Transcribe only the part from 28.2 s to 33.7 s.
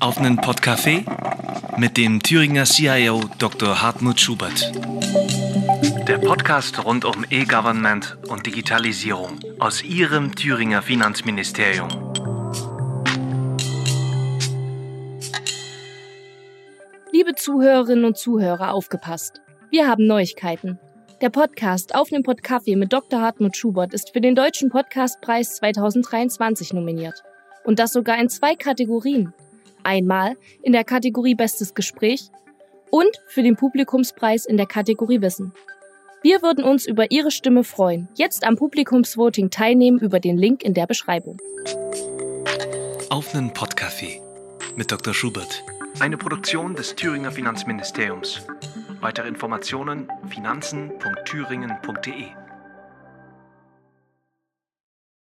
zwei Kategorien. Einmal in der Kategorie Bestes Gespräch und für den